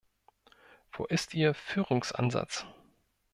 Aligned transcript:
Wo 0.93 1.05
ist 1.05 1.35
Ihr 1.35 1.53
Führungsansatz? 1.53 2.65